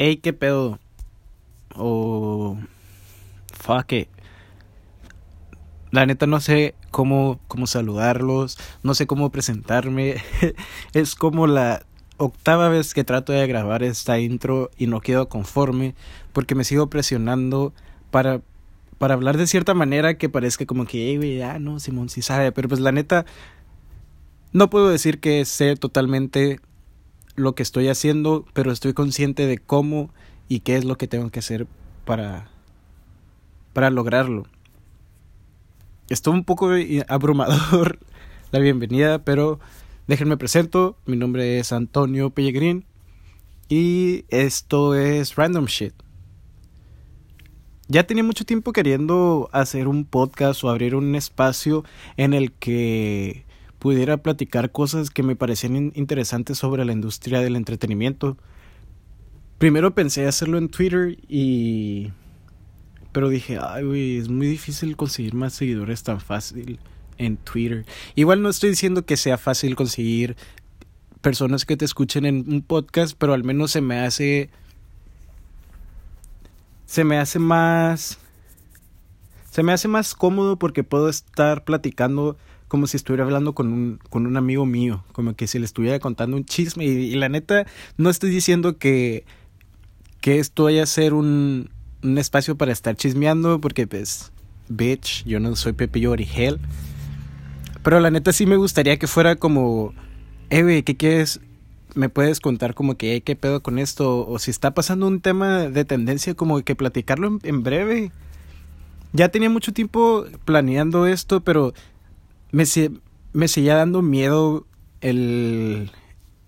[0.00, 0.78] hey, qué pedo.
[1.76, 2.56] O.
[3.52, 4.08] fuck it.
[5.90, 10.16] La neta no sé cómo, cómo saludarlos, no sé cómo presentarme.
[10.94, 11.84] es como la
[12.16, 15.94] octava vez que trato de grabar esta intro y no quedo conforme
[16.32, 17.74] porque me sigo presionando
[18.10, 18.40] para,
[18.96, 22.22] para hablar de cierta manera que parezca como que, hey, güey, ah, no, Simón sí
[22.22, 23.26] sabe, pero pues la neta,
[24.52, 26.58] no puedo decir que sé totalmente
[27.40, 30.10] lo que estoy haciendo, pero estoy consciente de cómo
[30.48, 31.66] y qué es lo que tengo que hacer
[32.04, 32.48] para,
[33.72, 34.44] para lograrlo.
[36.08, 36.70] Estuvo un poco
[37.08, 37.98] abrumador
[38.50, 39.60] la bienvenida, pero
[40.06, 40.96] déjenme presento.
[41.06, 42.84] Mi nombre es Antonio Pellegrín
[43.68, 45.94] y esto es Random Shit.
[47.86, 51.84] Ya tenía mucho tiempo queriendo hacer un podcast o abrir un espacio
[52.16, 53.44] en el que
[53.80, 58.36] pudiera platicar cosas que me parecían interesantes sobre la industria del entretenimiento.
[59.58, 62.12] Primero pensé hacerlo en Twitter y
[63.12, 66.78] pero dije, ay, es muy difícil conseguir más seguidores tan fácil
[67.18, 67.84] en Twitter.
[68.14, 70.36] Igual no estoy diciendo que sea fácil conseguir
[71.20, 74.50] personas que te escuchen en un podcast, pero al menos se me hace.
[76.86, 78.18] Se me hace más.
[79.50, 82.36] Se me hace más cómodo porque puedo estar platicando
[82.70, 85.98] como si estuviera hablando con un, con un amigo mío, como que si le estuviera
[85.98, 86.86] contando un chisme.
[86.86, 87.66] Y, la neta,
[87.98, 89.26] no estoy diciendo que,
[90.22, 91.68] que esto vaya a ser un,
[92.02, 94.32] un espacio para estar chismeando porque pues
[94.70, 96.58] bitch, yo no soy Pepe Origel.
[97.82, 99.92] Pero la neta sí me gustaría que fuera como,
[100.48, 101.40] eh, ¿qué quieres?
[101.94, 104.26] ¿Me puedes contar como que, qué pedo con esto?
[104.26, 108.12] O si está pasando un tema de tendencia, como que platicarlo en, breve.
[109.12, 111.74] Ya tenía mucho tiempo planeando esto, pero
[112.52, 112.64] me,
[113.32, 114.66] me seguía dando miedo
[115.00, 115.90] el,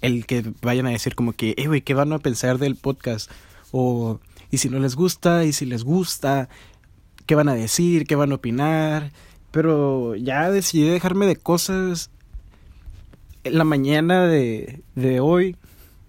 [0.00, 3.30] el que vayan a decir como que, eh, ¿qué van a pensar del podcast?
[3.72, 4.20] O
[4.50, 6.48] y si no les gusta, y si les gusta,
[7.26, 9.12] qué van a decir, qué van a opinar.
[9.50, 12.10] Pero ya decidí dejarme de cosas.
[13.44, 15.56] En la mañana de, de hoy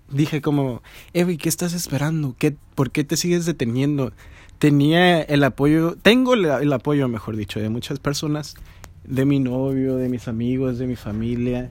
[0.09, 0.81] dije como,
[1.13, 2.35] Evi, ¿qué estás esperando?
[2.37, 4.11] ¿Qué, ¿Por qué te sigues deteniendo?
[4.59, 8.55] Tenía el apoyo, tengo el apoyo, mejor dicho, de muchas personas,
[9.03, 11.69] de mi novio, de mis amigos, de mi familia.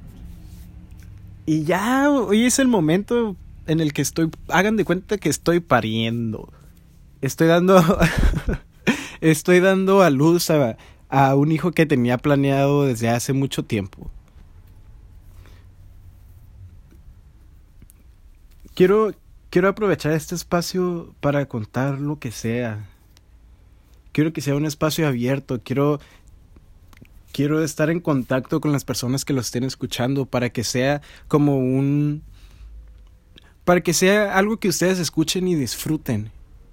[1.47, 3.37] Y ya, hoy es el momento
[3.67, 6.53] en el que estoy, hagan de cuenta que estoy pariendo
[7.21, 7.83] estoy dando
[9.21, 10.77] estoy dando a luz a,
[11.09, 14.11] a, un hijo que tenía planeado desde hace mucho tiempo.
[18.75, 19.13] Quiero
[19.51, 22.87] quiero aprovechar este espacio para contar lo que sea.
[24.13, 26.01] Quiero que sea un espacio abierto, quiero
[27.41, 31.57] quiero estar en contacto con las personas que lo estén escuchando para que sea como
[31.57, 32.23] un
[33.65, 36.33] para que sea algo que ustedes escuchen y disfruten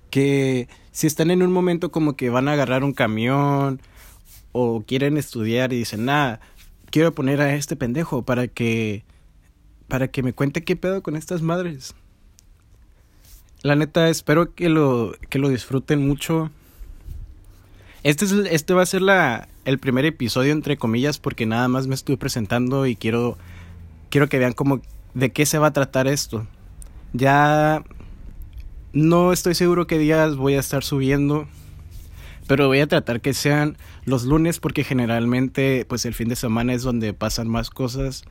[0.09, 3.79] que si están en un momento como que van a agarrar un camión
[4.51, 6.41] o quieren estudiar y dicen, nada,
[6.91, 9.05] quiero poner a este pendejo para que
[9.87, 11.95] para que me cuente qué pedo con estas madres.
[13.61, 16.51] La neta, espero que lo, que lo disfruten mucho.
[18.03, 21.87] Este, es, este va a ser la, el primer episodio, entre comillas, porque nada más
[21.87, 23.37] me estoy presentando y quiero,
[24.09, 24.81] quiero que vean como
[25.13, 26.47] de qué se va a tratar esto.
[27.11, 27.83] Ya
[28.93, 31.49] no estoy seguro qué días voy a estar subiendo,
[32.47, 33.75] pero voy a tratar que sean
[34.05, 38.23] los lunes porque generalmente pues el fin de semana es donde pasan más cosas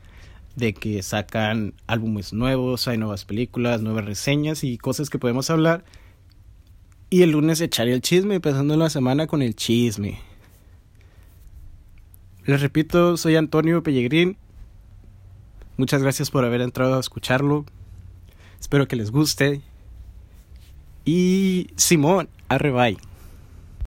[0.54, 5.84] de que sacan álbumes nuevos, hay nuevas películas, nuevas reseñas y cosas que podemos hablar.
[7.10, 10.18] Y el lunes echaré el chisme, empezando la semana con el chisme.
[12.46, 14.36] Les repito, soy Antonio Pellegrín.
[15.76, 17.64] Muchas gracias por haber entrado a escucharlo.
[18.60, 19.62] Espero que les guste.
[21.04, 22.98] Y Simón, arrebay.